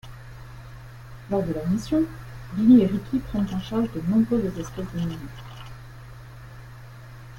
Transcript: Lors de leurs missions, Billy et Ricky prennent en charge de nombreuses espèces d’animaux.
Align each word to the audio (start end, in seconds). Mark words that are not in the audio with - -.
Lors 1.29 1.43
de 1.43 1.53
leurs 1.53 1.69
missions, 1.69 2.03
Billy 2.55 2.81
et 2.81 2.87
Ricky 2.87 3.19
prennent 3.19 3.45
en 3.53 3.59
charge 3.59 3.85
de 3.93 4.01
nombreuses 4.09 4.57
espèces 4.59 4.91
d’animaux. 4.95 5.27